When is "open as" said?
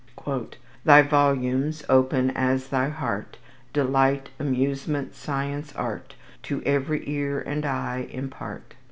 1.87-2.69